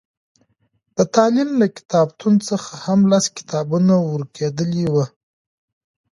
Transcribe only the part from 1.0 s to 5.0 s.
تالين له کتابتون څخه هم لس کتابونه ورکېدلي